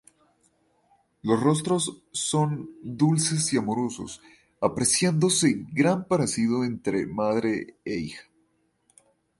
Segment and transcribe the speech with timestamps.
[1.21, 4.19] Los rostros son dulces y amorosos,
[4.59, 8.27] apreciándose gran parecido entre madre e hija.